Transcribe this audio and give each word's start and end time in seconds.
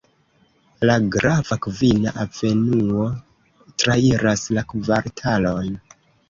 La 0.89 0.93
grava 1.15 1.57
Kvina 1.65 2.13
Avenuo 2.23 3.05
trairas 3.85 4.47
la 4.59 4.65
kvartalon. 4.75 5.79